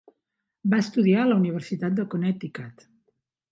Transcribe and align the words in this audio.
Va 0.73 0.79
estudiar 0.83 1.19
a 1.23 1.27
la 1.33 1.37
universitat 1.43 2.01
de 2.01 2.07
Connecticut. 2.17 2.85